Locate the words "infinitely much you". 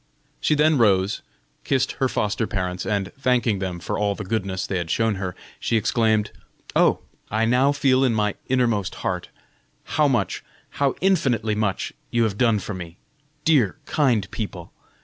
11.01-12.23